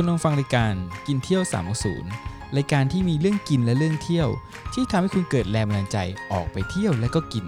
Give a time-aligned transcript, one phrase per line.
[0.00, 0.74] คุณลองฟังรายการ
[1.06, 1.42] กินเที่ยว
[1.98, 4.28] 360 รายการที่มีเรื่องกินและเรื่องเที่ยว
[4.74, 5.98] ที่ทำให้คุณเกิดแรงบันดาลใจ
[6.32, 7.44] ออกไปเที่ยวและก็กิน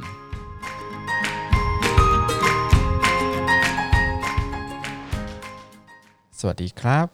[6.38, 7.06] สวัสดีครับ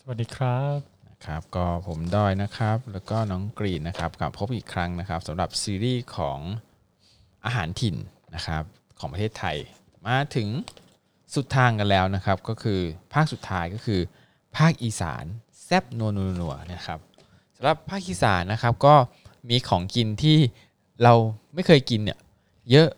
[0.00, 0.78] สวัสดีครับ
[1.08, 6.38] นะครับก็ผมดอยนะครับ แล้วก็น้องกรีนนะครับกลับพบอีกครั้งนะครับสำหรับซีรีส์ของ
[7.44, 7.96] อาหารถิ่น
[8.34, 8.62] นะครับ
[8.98, 9.56] ของประเทศไทย
[10.06, 10.48] มาถึง
[11.34, 12.80] สุดทางกันแล้วนะครับ ก็คือ
[13.12, 14.02] ภาคสุดท้ายก็คือ
[14.56, 15.24] ภาคอีสาน
[15.64, 16.98] แซบนัวนัวนัวนะครับ
[17.56, 18.94] สำหรับภาคอีสานนะครับก็
[19.50, 20.38] มีของกินที่
[21.02, 21.14] เรา
[21.54, 22.18] ไม่เคยกินเนี่ย
[22.70, 22.88] เยอะ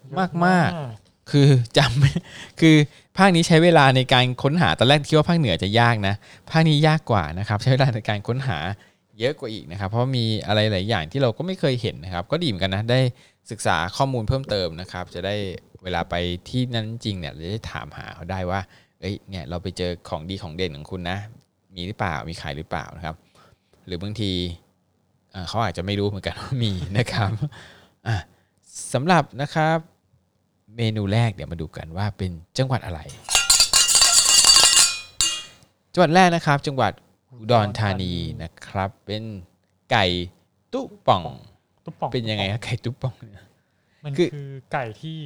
[0.46, 2.12] มากๆ คือจำไม่
[2.60, 2.76] คือ
[3.16, 6.14] ภาคนี้ใช้เวลาในการค้นหาตอนแรกคิดว่าภาคเหนือจะยากนะ
[6.50, 8.58] ภาคนี้ยากกว่านะครับ ใช้เวลาในการค้นหา
[9.18, 13.00] เยอะกว่าอีกนะครับ เพราะมีอะไรหลายอย่างที่เราก็ไม่เคยเห็นนะครับ ก็ดีเหมือนกันนะได้
[13.50, 15.34] ศึกษาข้อมูลเพิ่มเติมนะครับ จะได้
[15.82, 16.14] เวลาไป
[16.48, 18.60] ที่นั้นจริงเนี่ยเราจะได้ถามหาเขาได้ว่า
[19.00, 21.18] เอ้ยเนี่ยเราไปเจอของดีของเด่นของคุณนะ
[21.74, 23.16] มีหรือเปล่ามีขายหรือเปล่านะครับ
[23.86, 24.32] หรือบางที
[25.32, 27.30] เอ่อเขาอาจจะไม่รู้เหมือนกันว่ามีนะครับ
[28.06, 28.16] อะ
[28.92, 29.78] สำหรับนะครับ
[30.76, 33.00] เมนูแรกเดี๋ยวมาดูกันว่าเป็นจังหวัดอะไร
[35.92, 36.92] จังหวัดแรกนะครับ จังหวัด
[37.32, 39.22] อุดรธานีนะครับ เป็น
[39.90, 40.04] ไก่
[40.72, 41.24] ตุ๊ป่อง
[41.84, 43.44] ตุ๊บป่องเป็นยังไงครับไก่ตุ๊ป่องเนี่ย
[44.04, 45.18] มันคือคือไก่ที่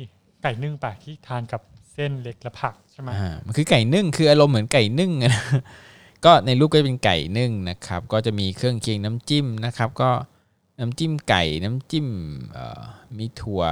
[0.43, 5.45] ไก่นึ่งปะที่ทานกับเส้นเล็กและผักใช่ไหมอ่ามันคือไก่นึ่งคืออารมณ์เหมือนไก่นึ่งอะนะ
[6.27, 10.11] ก็ในรูปก็เป็นไก่นึ่งนะครับ ก็จะมีเครื่องเคียงน้ำจิ้มนะครับ ก็
[10.81, 12.09] น้ำจิ้มไก่น้ำจิ้ม
[12.53, 12.83] เอ่อ
[13.19, 13.63] มีถั่ว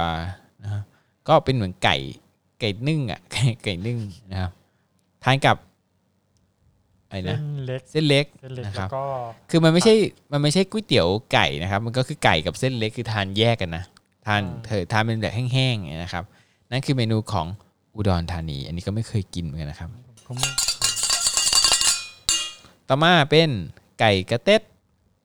[0.63, 0.81] นะฮะ
[1.27, 1.97] ก็เป็นเหมือนไก่
[2.59, 3.99] ไก่นึ่งอะไก่ไก่นึ่ง
[4.31, 4.51] นะครับ
[5.23, 5.57] ทานกับ
[7.07, 9.03] อะไรเส้นะนเล็กเส้นเล็กเส้นเล็กนะคแล้รับวก็
[9.49, 9.93] คือมันไม่ใช่
[10.31, 13.83] มันไม่ใช่ก๋วยเตี๋ยวไก่นะครับ มันก็คือไก่กับเส้นเล็กคือทานแยกกันนะ
[14.25, 16.23] ทานเธอทานเป็นแบบแห้งๆอย่างเงี้ยนะครับ
[16.71, 17.47] นั่นคือเมนูของ
[17.95, 19.89] อุดรธานี อันนี้ก็ไม่เคยกินเหมือนกันนะครับ
[20.27, 20.49] ก็ไม่
[22.89, 23.49] ต่อมาเป็น
[23.99, 24.61] ไก่กระเต็ด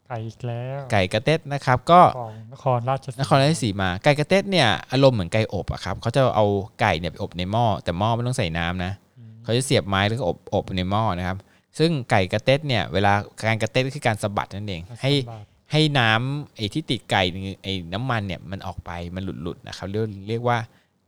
[0.08, 6.46] ไก่อีกแล้ว ไก่กระเต็ดนะครับ ก็ของนครราชสีนครราชสีมาไก่กระเต็ดเนี่ยอารมณ์เหมือนไก่อบอะครับเขาจะเอา
[6.80, 11.36] ไก่เนี่ยไปอบในหม้อแต่หม้อไม่ต้องใส่น้ำนะอืมเขาจะเสียบไม้แล้วก็อบอบในหม้อนะครับ
[11.78, 13.12] ซึ่งไก่กระเต็ดเนี่ยเวลา
[13.46, 17.22] การกระเต็ดก็คือการสะบัดนั่นเองให้บาทให้น้ำไอ้ที่ติดไก่
[17.62, 20.58] ไอ้น้ำมันเนี่ยมันออกไปมันหลุดๆนะครับเรียกเรียกว่า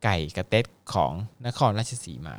[0.05, 0.65] ไก่กระเต็ด
[0.95, 1.13] ของ
[1.47, 2.37] นครราชสีมา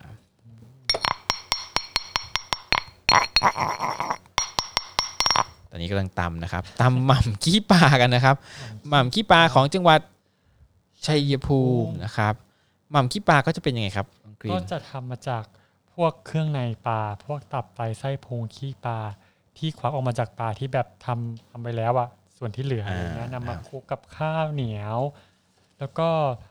[5.73, 8.35] ตอนนี้กำลังตำนะครับตำหม่ำขี้ปลากันนะครับ
[8.89, 9.99] หม่ำขี้ปลาของจังหวัด
[11.05, 12.33] ชัยภูมินะครับ
[12.91, 15.43] หม่ำขี้ปลาก็จะเป็นยังไงครับน้องกรีก็นจะทำมาจาก
[15.93, 18.99] พวกเครื่องในปลา พวกตับไตไส้พุงขี้ปลา
[19.57, 24.99] ที่ควักออกมาจากปลาที่แบบทำทำไปแล้วอะส่วนที่เหลืออะไรเงี้ยนำมาคลุกกับข้าวเหนียว
[25.79, 26.09] แล้วก็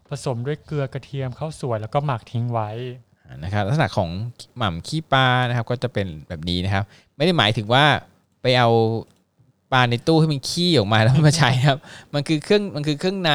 [0.09, 2.71] ผสมด้วยเกลือกระเทียมข้าวสวยแล้วก็หมักทิ้งไว้
[3.44, 4.11] นะครับลักษณะของ
[4.56, 6.84] หม่ำขี้ปลานะครับ ก็จะเป็นแบบนี้นะครับ
[7.16, 7.84] ไม่ได้หมายถึงว่า
[8.42, 8.70] ไปเอา
[9.72, 11.78] ปลาในตู้ให้มันขี้ออกมาแล้วมาใช้นะครับ
[12.14, 13.32] มันคือเครื่องมันคือเครื่องใน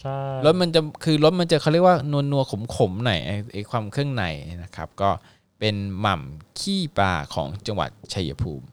[0.00, 4.24] ใช่รสมันจะคือรสมันจะเขาเรียกว่านวลนัวขมขมๆหน่อยไอ้ไอ้ความเครื่องใน
[4.62, 5.10] นะครับ ก็
[5.58, 8.66] เป็นหม่ำขี้ปลาของจังหวัดชัยภูมิ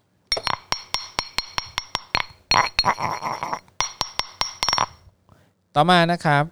[5.76, 6.44] ต่อมานะครับ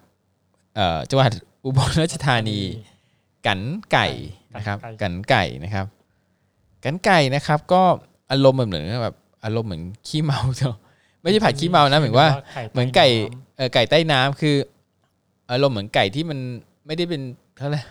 [0.76, 1.30] เอ่อจังหวัด
[1.64, 2.60] อุบลราชธานี
[3.46, 3.60] กัน
[3.92, 4.08] ไก่
[4.54, 5.86] นะครับ กันไก่นะครับ
[6.84, 7.82] กันไก่นะครับ ก็
[8.30, 10.72] อารมณ์เหมือนแบบอารมณ์เหมือนขี้เมาเจ้า
[11.22, 12.28] ไม่ใช่ผัดขี้เมานะเหมือนว่า
[12.72, 13.06] เหมือนไก่
[13.56, 14.56] เออไก่ใต้น้ำคือ
[15.50, 16.38] อารมณ์เหมือนไก่ที่มัน
[16.86, 17.22] ไม่ได้เป็น
[17.58, 17.82] เท่าไหร่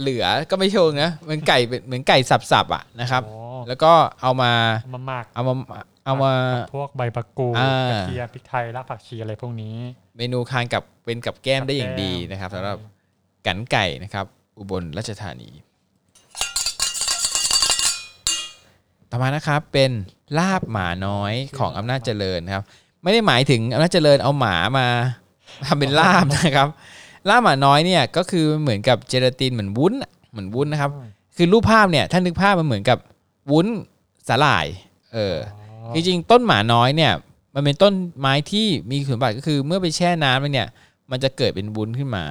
[0.00, 2.18] เหลือก็ไม่เชิงนะเหมือนไก่เป็นเหมือนไก่
[2.52, 3.92] สับๆอะนะครับอ๋อแล้วก็
[4.22, 4.52] เอามา
[4.84, 5.54] เอามาหมักเอามา
[6.04, 9.76] เอามากับพวกใบประกูดอ่ากระเทียมพริกไทยรากผักชีอะไรพวกนี้
[10.16, 12.76] เมนูทานกับเป็นกับแก้มได้อย่างดีกับแก้มนะครับสำหรับ
[13.46, 14.26] กันไก่นะครับ
[14.58, 15.50] อุบลราชธานี
[19.10, 19.90] ต่อมานะครับเป็น
[20.38, 22.64] ลาบหมาน้อยของอำนาจเจริญนะครับ
[23.02, 24.86] ไม่ได้หมายถึงอำนาจเจริญเอาหมามา
[25.66, 26.68] ทำเป็นลาบนะครับ
[27.28, 30.90] ลาบหมาน้อยเนี่ยก็คือเหมือนกับเจลาตินเหมือนวุ้นอะเหมือนวุ้นนะครับ
[31.36, 32.98] คือรูปภาพเนี่ยถ้านึกภาพมันเหมือนกับ
[33.50, 33.66] วุ้น
[34.28, 34.66] สาหร่าย
[35.12, 35.36] เออ
[35.94, 37.12] จริงๆต้นหมาน้อยเนี่ย
[37.54, 40.68] มันเป็นต้นไม้ที่มีคุณสมบัติก็คือเมื่อไปแช่น้ำแล้วเนี่ย
[41.10, 42.24] มันจะเกิดเป็นวุ้นขึ้นมา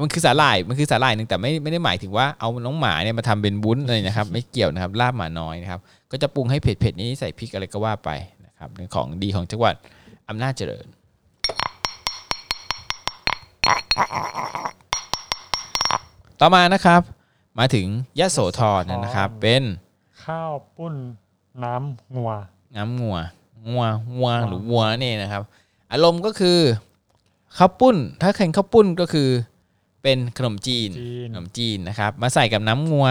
[0.00, 5.80] มันคือสาหร่ายมันคือสาหร่ายหนึ่งแต่ไม่ไม่ได้หมายถึงว่าเอาน้องหมาเนี่ยมาทำเป็นวุ้นเลยนะครับ ไม่เกี่ยวนะครับลาบหมาน้อยนะครับ
[6.10, 8.10] ก็จะปรุงให้เผ็ดๆนี้ใส่พริกอะไรก็ว่าไป
[8.46, 9.74] นะครับเป็นของดีของจังหวัด
[10.28, 10.86] อำนาจเจริญ
[16.40, 17.00] ต่อมานะครับ
[17.58, 17.86] มาถึง
[18.18, 19.62] ยะโสธรนะครับ เป็น
[20.24, 20.94] ข้าวปุ้น
[21.64, 22.32] น้ำงัว
[22.76, 23.16] น้ำงัว
[23.68, 23.84] งัว
[24.16, 25.42] งัวหรือวัวนี่นะครับ
[25.92, 26.58] อารมณ์ก็คือ
[27.58, 29.28] ข้าวปุ้น ถ้าเค็นข้าวปุ้นก็คือ
[30.02, 33.08] เป็นขนมจีนจีน ขนมจีนนะครับ มาใส่กับน้ำงัว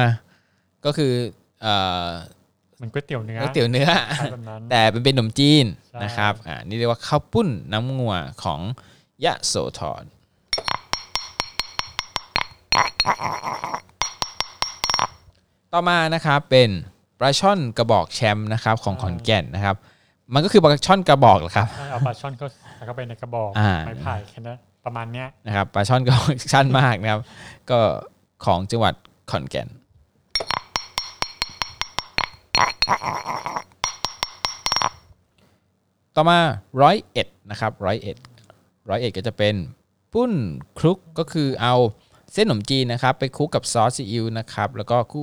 [0.86, 1.14] ก็คือ
[1.62, 1.74] เอ่
[2.08, 2.10] อ
[2.78, 3.90] เหมือนก๋วยเตี๋ยวเนื้อก๋วยเตี๋ยวเนื้อ
[4.20, 8.62] คล้ายแบบนั้นแต่เป็นเป็นขนมจีนใช่นะครับ อ่า นี่เรียกว่าข้าวปุ้นน้ำงัวของ
[9.26, 10.04] ยะโสธร
[15.74, 16.70] ต่อมานะครับเป็น
[17.20, 19.76] ปลาช่อนกระบอกแชมป์นะครับของขอนแก่นนะครับ
[20.34, 24.58] มันก็คือปลาช่อนกระบอกแหละครับใช่เอาปลาช่อนก็ใส่เข้าไปในกระบอกอ่าไม้ไผ่แค่นั้น
[24.88, 27.22] ประมาณเนี้ยนะครับปลาช่อนกระบอกชั้นมากนะครับ
[27.70, 27.80] ก็
[28.46, 28.94] ของจังหวัด
[29.32, 29.68] ขอนแก่น
[36.16, 36.40] ต่อมา
[36.82, 38.18] ร้อยเอ็ดนะครับร้อยเอ็ด
[38.90, 39.56] ร้อยเอ็ดก็จะเป็น
[40.14, 40.32] ปุ้น
[40.78, 41.76] คลุกก็คือเอา
[42.34, 45.20] เส้นขนมจีนนะครับ ไปคลุกกับซอสซีอิ๊วนะครับ แล้วก็คลุ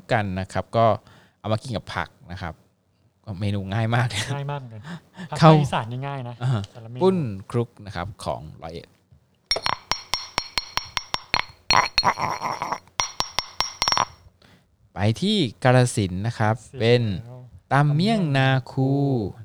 [0.00, 0.86] กๆกันนะครับ ก็
[1.40, 2.54] เอามากินกับผักนะครับ
[3.24, 4.82] ก็เมนูง่ายมากง่ายมากเหมือนกัน
[5.30, 7.16] ภาเข้าคอีสานนี่ง่ายนะอ่าแต่ละเมนูปุ้น
[7.50, 8.88] คลุกนะครับของร้อยเอ็ด
[14.94, 17.40] ไปที่กาลสินธุ์นะครับสร็จเป็นแล้ว
[17.72, 18.90] ตำเมี่ยงนาคู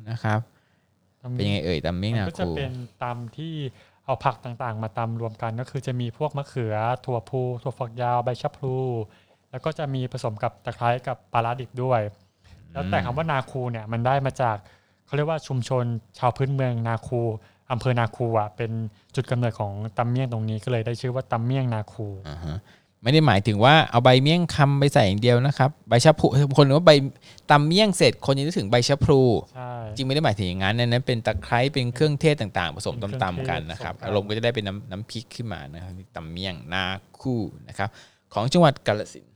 [0.09, 0.39] นะครับ
[1.21, 2.73] ตำเป็นยังไงเอ่ยตำเมี่ยงมันนาก็จะคูเป็น
[3.03, 3.55] ตำที่
[4.05, 8.75] เอาผักต่างๆ มาตำรวมกันก็คือจะมีพวกมะเขือ ถั่วพูถั่วฝักยาวใบชะพลู
[9.51, 12.01] แล้วก็จะมีผสมกับตะไคร้กับปลาร้าดิบด้วย
[12.71, 14.57] แล้วแต่คำว่านาคูเนี่ยมันได้มาจาก
[15.05, 15.83] เขาเรียกว่าชุมชน
[16.17, 17.21] ชาวพื้นเมืองนาคู
[17.71, 18.71] อำเภอนาคูอะเป็น
[19.15, 22.57] จุดกำเนิดของตำเมี่ยงตรงนี้ก็เลยได้ชื่อว่าตำเมี่ยงนาคูอ่าฮะ
[23.03, 26.27] ไม่ได้หมายถึงว่าเอาใบเมี่ยงคำไปใส่อย่างเดียวนะครับใบชะพลู
[26.57, 26.91] คนว่าใบ
[27.51, 29.21] ตำเมี่ยงเสร็จคนยังนึกถึงใบชะพลู
[29.53, 36.83] ใช่จริงไม่ได้หมายถึงอย่างนั้นอันนั้นเป็นตะไคร้เป็นเครื่องเทศต่างๆ ผสมเป็นเครื่ตำองเทศๆกันนะครับผสมกันอารมณ์ก็จะได้เป็นน้ำน้ำพริกขึ้นมานะครับตำเมี่ยงนา
[37.21, 37.89] คู่นะครับ
[38.33, 39.33] ของจังหวัดกาฬสินธุ์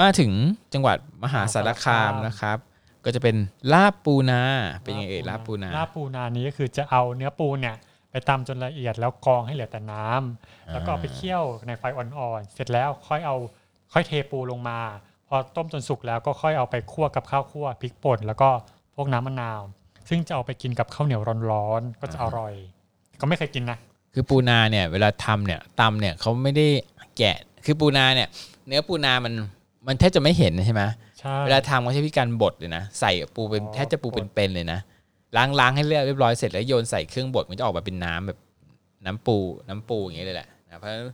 [0.00, 0.32] มาถึง
[0.74, 2.58] จังหวัดมหาสารคามนะครับ
[3.04, 3.36] ก็จะเป็น
[3.72, 4.42] ลาบปูนา
[4.82, 7.76] เป็นยังไงเอ่ยลาบปูนาลาบปูนานี้ก็คือจะเอาเนื้อปูเนี่ย
[8.10, 13.36] ไปตำจนละเอียดแล้วกรองให้เหลือแต่น้ำแล้วก็เอาไปเคี่ยวในไฟอ่อนๆเสร็จแล้วค่อยเอา
[13.92, 14.78] ค่อยเทปูลงมา
[15.28, 18.50] พอต้มจนสุกแล้วก็ค่อยเอาไปคั่วกับข้าวคั่วพริกป่นแล้วก็
[18.96, 19.60] พวกน้ำมะนาว
[20.08, 22.54] ซึ่งจะเอาไปกินกับข้าวเหนียวร้อนๆก็จะอร่อย
[23.20, 23.78] ก็ไม่เคยกินนะ
[24.14, 26.66] คือปูนาเนี่ยเวลาทำเนี่ยตำเนี่ยเขาไม่ได้
[27.16, 28.28] แกะคือปูนาเนี่ย
[28.66, 29.34] เนื้อปูนามัน
[29.86, 30.82] มันแทบจะไม่เห็นใช่ไหม
[31.18, 34.78] ใช่เวลาทำเขาใช้วิธีการบดเลยนะ ใส่ปูเป็นอ๋อแทบจะปูบดเป็นๆเลยนะ
[35.36, 38.38] ล้างล้างให้เรียบร้อยเสร็จแล้วโยนใส่เครื่องบดมันจะออกมาเป็นน้ำแบบ
[39.06, 39.36] น้ำปู
[39.68, 41.06] น้ำปูอย่างเงี้ยเลยแหละนะเพราะฉะนั้น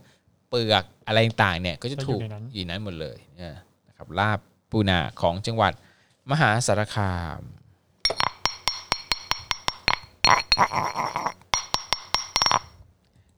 [0.49, 2.21] เปลือกอะไรต่างๆเนี่ยก็จะถูก
[2.53, 3.53] อยู่ในนั้นหมดเลยเนี่ย
[3.87, 4.39] นะครับลาบ
[4.71, 5.73] ปูนาของจังหวัด
[6.31, 7.41] มหาสารคาม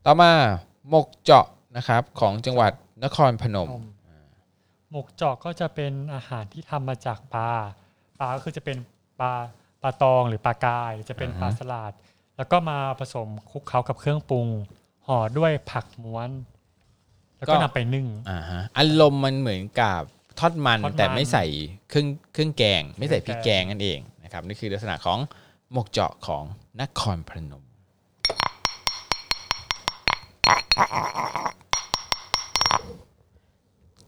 [0.06, 0.32] ต่อมา
[0.90, 1.46] หมกเจาะ
[1.78, 2.72] นะครับของจังหวัด
[3.04, 3.84] นครพนมนม
[4.92, 7.50] หมกจอกก็จะเป็นอาหารที่ทำมาจากปลา
[8.20, 8.78] ปลาก็คือจะเป็น
[9.20, 9.32] ปลา
[9.82, 11.94] ปลาตองหรือปลากายหรือจะเป็นอ่าฮะปลาสลัด
[12.38, 14.48] แล้วก็มาผสมคลุกเคล้ากับเครื่องปรุง
[15.08, 16.30] ห่อด้วยผักม้วน
[17.38, 20.02] แล้วก็นำไปนึ่งอ่าฮะอารมณ์มันเหมือนกับ
[20.40, 21.46] ทอดมันทอดมันแต่ไม่ใส่
[21.90, 25.20] เครื่องเครื่องแกง ไม่ใส่พริกเคแกรื่องงแกงนั่นเองนะครับนี่คือลักษณะของ
[25.72, 26.44] หมกเจาะของ
[26.82, 27.64] นครพนม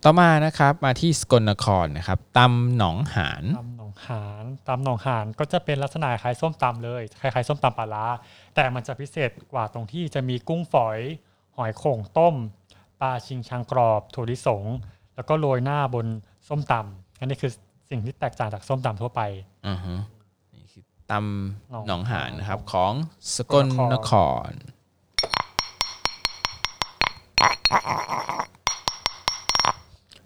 [0.05, 8.05] ต่อมานะครับมาที่สกลนครนะครับตำหนองหานตำหนองหานตำหนองหานก็จะเป็นลักษณะคล้ายส้มตำเลยคล้ายๆส้มตำปลาร้า
[8.55, 10.99] แต่มันจะพิเศษกว่าตรงที่จะมีกุ้งฝอย
[11.57, 12.35] หอยโข่งต้ม
[13.01, 14.65] ปลาชิงชังกรอบถั่วลิสง
[15.15, 16.07] แล้วก็โรยหน้าบน
[16.47, 17.51] ส้มตำอันนี้คือ
[17.89, 19.21] สิ่งที่แตกต่างจากส้มตำทั่วไป
[19.67, 19.93] อือฮึ
[20.53, 21.13] นี่คือต
[21.71, 22.93] หนองำหนองหานนะครับหนองของ
[23.35, 24.11] สกลนค
[24.47, 24.51] ร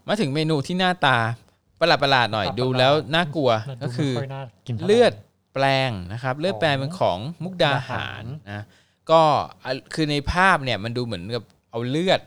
[0.07, 1.17] มาถึงเมนูที่หน้าตา
[1.79, 5.13] ประหลาดประหลาดๆหน่อยดูแล้วน่ากลัวมันดูก็คือไม่อยน่ากินท่าไหร่เลือด
[5.53, 8.63] แปลงนะครับ เลือดแปลงเป็นของมุกดาหารนะ
[9.11, 9.21] ก็
[9.63, 12.21] อะคือในภาพเนี่ยมันดูเหมือนกับเอาเลือด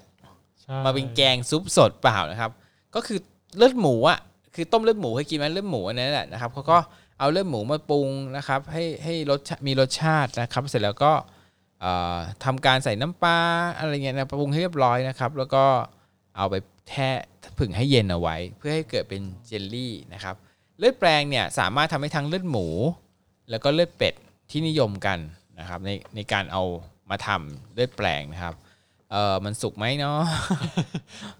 [0.62, 2.50] ใช่มาเป็นแกงซุปสดเปล่านะครับ
[2.94, 3.18] ก็คือ
[3.56, 4.18] เลือดหมูอะ
[4.54, 6.78] คือต้มเลือดหมูให้กินไหมเลือดหมูอันนั้นแหละนะครับเขาก็
[7.18, 11.12] เอาเลือดหมูมาปรุงนะครับ ให้ให้รสชามีรสชาตินะครับ เสร็จแล้วก็
[11.80, 13.38] เอ่อทำการใส่น้ำปลา
[13.78, 15.64] อะไรเงี้ยนะปรุงให้เรียบร้อยนะครับ แล้วก็
[16.40, 16.56] เอาไป
[16.88, 17.08] แช่
[17.58, 20.34] ผึ่งให้เย็นเอาไว้ เพื่อให้เกิดเป็นเจลลี่นะครับ
[20.78, 22.66] เลือดแปลงเนี่ยสามารถทำให้ทั้งเลือดหมู
[23.50, 24.14] แล้วก็เลือดเป็ด
[24.50, 25.18] ที่นิยมกัน
[25.58, 26.62] นะครับในในการเอา
[27.10, 28.54] มาทำเลือดแปลงนะครับ
[29.12, 30.20] เออมันสุกไหมเนาะ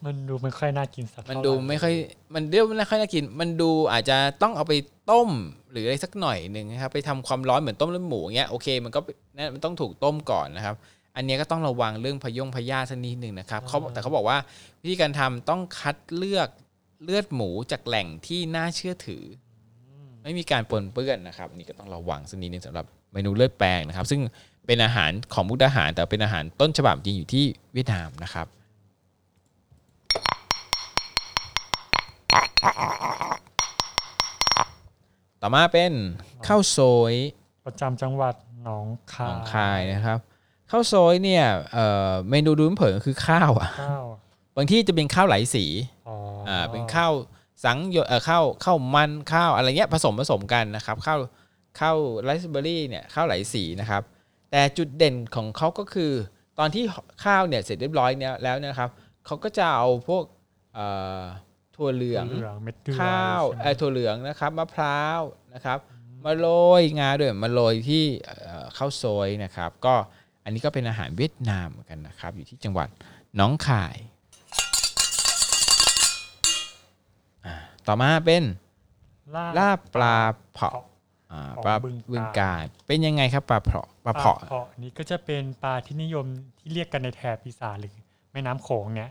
[0.05, 1.95] มันดูไม่ค่อยน่ากินสักมันเท่าดูไหร่ไม่ค่อย
[2.35, 4.73] มันเรียกว่าไม่ค่อยน่ากิน มันดูอาจจะต้องเอาไป
[5.11, 5.29] ต้ม
[5.71, 9.01] หรืออะไรสักหน่อยหนึ่งนะครับไปทำความร้อนเหมือนต้มเลือดหมูเงี้ยโอเคมันก็
[9.37, 10.77] นะมันต้องถูกต้มก่อนนะครับ
[11.17, 14.39] อันเนี้ยก็ต้องระวังเรื่องพยงพยาธิสักนิดหนึ่งนะครับเขาแต่เขาบอกว่า
[14.83, 16.49] วิธีการทำต้องคัดเลือก
[17.05, 19.25] เลือดหมูจากแหล่งที่น่าเชื่อถือ
[20.23, 24.21] ไม่มีการปนเปื้อนนะครับนี่ก็ต้องระวังสักนิดนึงสำหรับเมนูเลือดแปลงนะครับ ซึ่ง
[24.67, 28.47] เป็นอาหารของมุกดาหาร แต่เป็นอาหารต้นฉบับจริงอยู่ที่เวียดนามนะครับ
[35.43, 35.93] ต่อมาเป็น
[36.47, 36.79] ข้าวโซ
[37.13, 37.15] ย
[37.67, 40.19] ประจำจังหวัดหนองคาหยนองคายนะครับ
[40.71, 44.05] ข้าวโซยเนี่ยเอ่อเมนูดูเผินๆคือข้าวอะข้าว
[44.57, 45.65] บางที่จะเป็นข้าวไหลสี
[46.09, 46.17] อ๋อ
[46.49, 47.13] ออ่าเป็นข้าว
[47.65, 51.19] สังหยดเอ่อข้าวข้าวมันข้าวอะไรเงี้ยผสมผสมกันนะครับข้าว
[51.81, 54.03] ข้าวไรซ์เบอร์รี่เนี่ยข้าวไหลสีนะครับ
[54.51, 56.13] แต่จุดเด่นของเขาก็คือ
[56.59, 56.85] ตอนที่
[57.25, 58.91] ข้าวเนี่ยเสร็จเรียบร้อยเนี่ยแล้วเนะครับ
[59.27, 60.25] เขาก็จะเอาพวก
[60.75, 60.87] เอ่
[61.21, 61.23] อ
[61.77, 65.21] ถั่วเหลืองเหลืองเม็ดเกลือข้าวใช่ไหมเอ่อถั่วเหลืองนะครับมะพร้าว
[65.55, 65.79] นะครับ
[66.25, 66.47] มาโร
[66.81, 69.95] ยงาด้วยมาโรยที่เอ่อข้าวซอยนะครับ ก็
[70.45, 72.89] อันนี้ก็เป็นอาหารเวียดนามเหมือนกันนะครับ อยู่ที่จังหวัด
[73.37, 73.97] หนองคาย
[77.47, 77.55] อ่า
[77.87, 78.43] ต่อมาเป็น
[79.59, 80.17] ลาบปลา
[80.53, 80.75] เผาะ
[81.33, 86.27] อ่าของปลาบึงบึงกาฬกาฬเป็นยังไงครับปลาเผาะปลาเผาะปลาเผาะนี้ก็จะเป็นปลาที่นิยม
[86.59, 87.95] ที่เรียกกันในแถบอีสานหรือ
[88.33, 89.11] แม่น้ำโขงเนี่ย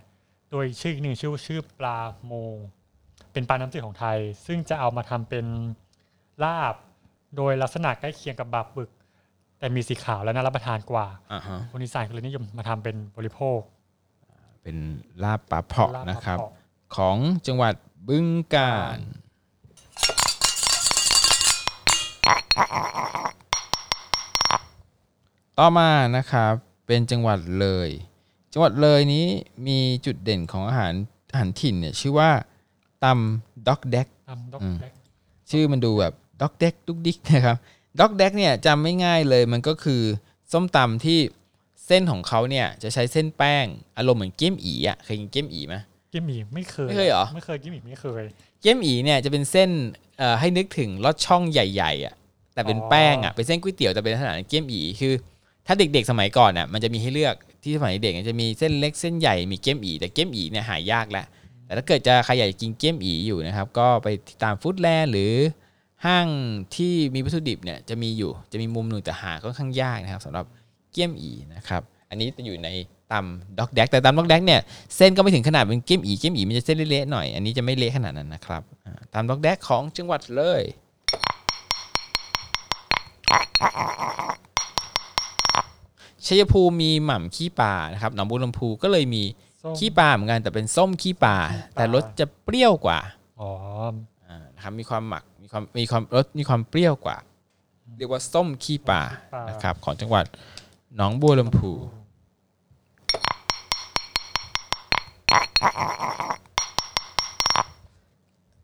[0.52, 2.56] โดยชื่ออีกหนึ่งชื่อว่าชื่อปลาโมง
[3.34, 5.46] เป็นปลาน้ำจืดของไทย ซึ่งจะเอามาทำเป็น
[6.44, 6.76] ลาบ
[7.36, 8.90] โดยลักษณะใกล้เคียงกับบาปึก
[9.60, 13.60] แต่มีสีขาวและน่ารับประทานกว่าอ่าฮะคนอีสานก็เลยนิยมมาทำเป็นบริโภค
[14.64, 14.78] เป็น
[15.24, 16.48] ลาบปลาเผาะลาบปลานะครับเผา
[16.96, 17.74] ของจังหวัด
[18.08, 19.00] บึงกาฬ
[25.58, 26.54] ต่อมานะครับ
[26.88, 27.90] เป็นจังหวัดเลย
[28.54, 29.26] จังหวัดเลยนี้
[29.68, 30.94] มีจุดเด่นของอาหาร
[31.32, 32.30] อาหารถิ่นเนี่ยชื่อว่า
[33.04, 34.94] ตำด็อกแดก ตำดอกอืม แดก
[35.52, 37.58] ชื่อมันดูแบบด็อกแดกดุกดิกนะครับ
[38.00, 40.02] ด็อกแดกเนี่ยจำไม่ง่ายเลยมันก็คือ
[40.52, 41.20] ส้มตำที่
[41.88, 43.66] เส้นของเขาเนี่ยจะใช้เส้นแป้ง
[43.98, 45.76] อารมณ์เหมือนเกี๊ยมอีอะเคยกินเกี๊ยมอีไหม
[46.14, 48.24] กิมหมี่ไม่เคยไม่เคยเหรอไม่เคยกิมหมี่ไม่เคย
[48.62, 49.70] เกี๊ยมอีเนี่ยจะเป็นเส้น
[50.18, 52.14] เอ่อให้นึกถึงลอดช่องใหญ่ๆอะ
[52.54, 55.14] แต่เป็นอ๋อแป้งอะเป็นเส้นก๋วยเตี๋ยวแต่เป็นลักษณะเกี๊ยมอีคือ
[55.68, 61.26] ถ้าเด็กๆสมัยก่อนน่ะมันจะมีให้เลือกที่สมัยเด็กเนี่ยจะมีเส้นเล็กเส้นใหญ่มีเกี๊ยมอีแต่เกี๊ยมอีเนี่ยหายากแล้ว
[61.66, 64.08] แต่ถ้าเกิดจะใครอยากจะกินเกี๊ยมอีอยู่นะครับก็ไป
[64.44, 65.34] ตามฟู้ดแลนด์หรือ
[66.06, 66.28] ห้าง
[66.76, 70.46] ที่มีวัตถุดิบเนี่ยจะมีอยู่จะมีมุมหนึ่งแต่หาค่อนข้างยากนะครับสำหรับ
[70.92, 72.70] เกี๊ยมอีนะครับอันนี้จะอยู่ใน
[73.12, 74.62] ตำด็อกแดกแต่ตำด็อกแดกเนี่ย
[74.96, 78.62] เส้นก็ไม่ถึงขนาดเป็นเกี๊ยมอีเกี๊ยมอีมันจะเส้นเละๆหน่อยอันนี้จะไม่เละขนาดนั้นนะครับ
[79.14, 80.62] ตำด็อกแดกของจังหวัดเลย
[86.26, 89.24] ชัยภูมิมีหม่ำขี้ปลานะครับหนองบัวลำพูก็เลยมี
[89.78, 91.36] ขี้ปลาเหมือนกันแต่เป็นส้มขี้ปลา
[91.74, 93.00] แต่รสจะเปรี้ยวกว่า
[93.40, 93.52] อ๋อ
[94.60, 97.18] นะครับมีความหมักมีความมีความรสมีความเปรี้ยวกว่า
[97.98, 100.26] เรียกว่าส้มขี้ปลาขี้ปลานะครับ ของจังหวัด
[100.96, 101.72] หนองบัวลำพู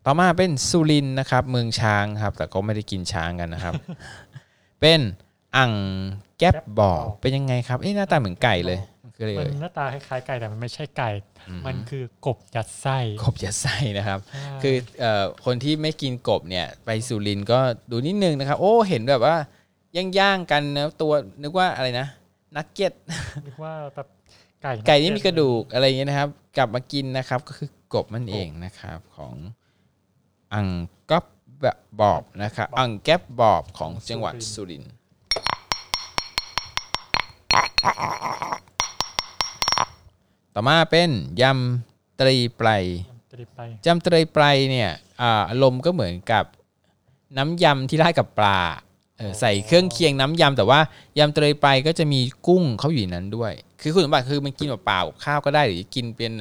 [0.04, 3.74] ต่อมาเป็นสุรินทร์นะครับ เมืองช้างครับ แต่ก็ไม่ได้กินช้างกันนะครับ
[4.80, 5.00] เป็น
[5.56, 5.72] อ่าง
[6.38, 8.78] แก๊บบ่อเป็นยังไงครับเอ๊ะหน้าตาเหมือนไก่เลย
[9.18, 11.10] มันคืออะไรมันเอ่ยหน้าตาคล้ายๆไก่แต่มันไม่ใช่ไก่
[11.48, 17.58] อืมมันคือกบยัดไส้กบยัดไส้นะครับใช่คือเอ่อคนที่ไม่กินกบเนี่ยไปสุรินทร์ก็
[17.90, 19.36] ดูนิดนึงนะครับ โอ้เห็นแบบว่า
[20.18, 22.06] ย่างๆกันนะตัวนึกว่าอะไรนะ
[22.56, 22.92] นักเก็ต
[23.44, 24.08] เรียกว่าแบบ
[24.62, 29.34] ไก่ไก่นี่มีกระดูกอะไรอย่างเงี้ยนะครับ กลับมากินนะครับ ก็คือกบมันเองนะครับของ
[30.54, 30.68] อัง
[31.10, 31.24] ก๊อบ
[31.62, 34.92] แบบบอบนะครับอังแก๊บบอบของจังหวัดสุรินทร์
[40.58, 41.10] ต่อมาเป็น
[41.42, 42.68] ยำตรีไพร
[43.30, 46.44] จะได้ไปจำเตยไพรเนี่ยอ่าอารมณ์ก็เหมือนกับ
[47.38, 48.60] น้ำยำที่ราดกับปลา
[49.18, 50.80] เออใส่เครื่องเคียงน้ำยำแต่ว่า
[51.18, 56.32] ยำเตยไพรก็จะมีกุ้งเขาอยู่ในนั้นด้วย คือคุณสมบัติคือมันกินเปล่าๆกับข้าวก็ได้หรือกินเป็น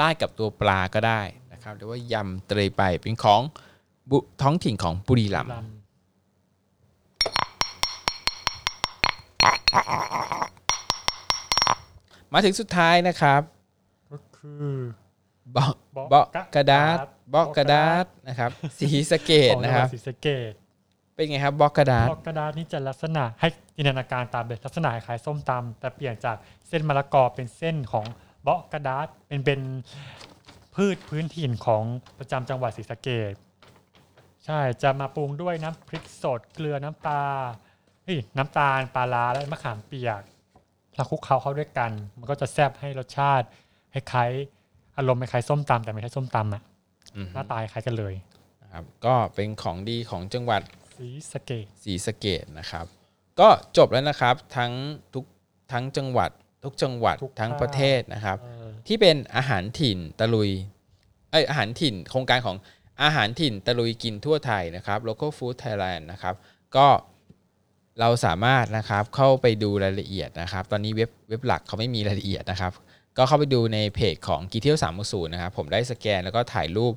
[0.00, 3.40] ราดกับตัวปลาก็ได้นะครับเรียกว่ายำเตยไพรเป็นของ
[4.10, 5.54] บุท้องถิ่นของบุรีรัมย์ล
[12.32, 14.66] มาถึงสุดท้ายนะครับำก็คือ
[15.52, 20.52] เบาะเบาะเบาะกระดาษกระดาษเบาะกระดาษนะครับ สีสะเกตของจันะงหควัรัดบศรีสะเกษ
[21.14, 26.36] เป็นไงครับเบาะกระดาษบล็อกกระดาษนี่จะลักษณะให้จินตนาการตามเลยลักษณะคล้ายส้มตำแต่เปลี่ยนจาก
[26.68, 28.06] เส้นมะละกอเป็นเส้นของ
[28.42, 29.60] เบาะกระดาษเป็นเป็น
[30.74, 31.82] พืชพื้นถิ่นของ
[32.18, 33.34] ประจำจังหวัดศรีสะเกษ
[34.44, 37.22] ใช่จะมาปรุงด้วยน้ำพริกสดเกลือน้ำปลา
[38.04, 40.22] เอ้ยน้ำตาลปลาร้าและมะขามเปียก
[40.96, 43.46] แล้วคลุกเคล้าเข้าด้วยกัน มันก็จะแซ่บให้รสชาติ
[43.92, 46.62] คล้ายๆอารมณ์คล้ายๆส้มตำแต่ไม่ใช่ส้มตำอะ
[47.16, 48.14] อืมหน้าตาคล้ายกันเลย
[48.62, 50.62] นะครับก็เป็นของดีของจังหวัด
[50.96, 52.86] ศรีสะเกษศรีสะเกดนะครับ
[53.40, 54.72] ก็จบแล้วนะครับทั้ง
[55.14, 55.24] ทุก
[55.72, 56.30] ทั้งจังหวัด
[56.64, 60.50] ทุกจังหวัดทั้งประเทศนะครับเออที่เป็นอาหารถิ่นตะลุย
[61.30, 62.56] เอ้ยอาหารถิ่นโครงการของ
[63.02, 66.34] อาหารถิ่นตะลุยกินทั่วไทยนะครับ local food Thailand นะครับ
[66.76, 66.86] ก็
[68.00, 72.72] เราสามารถนะครับเข้าไปดูรายละเอียดนะครับ ตอนนี้เว็บเว็บหลักเขาไม่มีรายละเอียดนะครับ
[73.16, 76.92] ก็เข้าไปดูในเพจของกีเที่ยวสามศูนย์นะครับผมได้สแกนแล้วก็ถ่ายรูป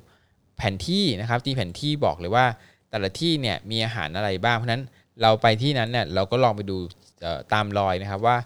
[0.58, 2.46] แผนที่นะครับตีแผนที่บอกเลยว่า
[2.90, 4.82] แต่ละที่เนี่ยมีอาหารอะไรบ้างเพราะฉะนั้น
[5.22, 6.76] เราไปที่นั้นเนี่ยเราก็ลองไปดู
[7.52, 8.36] ตามรอยนะครับว่า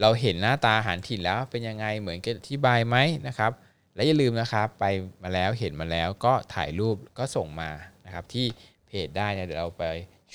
[0.00, 2.96] เราเห็นหน้าตาอาหารถิ่นแล้วเป็นยังไงเหมือนกับที่บายไหม
[3.28, 3.52] นะครับ
[3.94, 4.84] และอย่าลืมนะครับไป
[5.22, 7.70] มาแล้วเห็นมาแล้วก็ถ่ายรูปก็ส่งมา
[8.04, 8.46] นะครับที่
[8.86, 9.84] เพจได้นะเดี๋ยวเราไป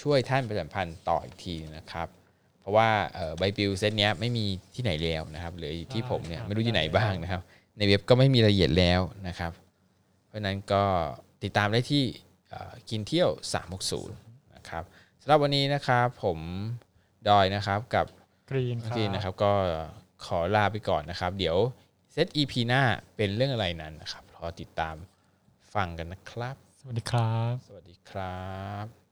[0.02, 2.08] ช่วยท่านประชาสัมพันธ์ต่ออีกทีนะครับ
[2.60, 4.46] เพราะว่าเอ่อใบปลิวเซตเนี้ยไม่มี
[4.76, 7.42] ที่ไหนแล้วนะครับเหลืออยู่ที่ผมเนี่ยใช่ครับไม่รู้ที่ไหนบ้างนะครับ
[7.78, 9.52] ในเว็บก็ไม่มีรายละเอียดแล้วนะครับ
[10.28, 10.84] เพราะฉะนั้นก็
[11.44, 12.04] ติดตามได้ที่
[12.50, 13.30] เอ่อกินเที่ยว
[13.92, 14.84] 360 นะครับ
[15.22, 16.40] สำหรับวันนี้นะครับผม
[17.28, 18.06] ดอยนะครับกับ
[18.50, 19.52] กรีนคทีรับนะครับก็
[20.26, 21.58] ขอลาไปก่อนนะครับ เดี๋ยว
[22.12, 22.82] เซต EP หน้า
[23.16, 24.96] เป็นเรื่องอะไรนั้นนะครับรอติดตาม
[25.74, 28.38] ฟังกันนะครับ สวัสดีครับ สวัสดีครั
[28.86, 29.03] บ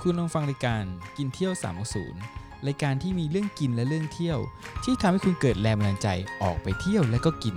[0.00, 0.84] คุณลองฟังรายการ
[1.16, 1.52] กินเที่ยว
[2.08, 4.38] 360 รายการที่มีเรื่องกินและเรื่องเที่ยว
[4.84, 6.08] ที่ทำให้คุณเกิดแรงบันดาลใจ
[6.42, 7.56] ออกไปเที่ยวและก็กิน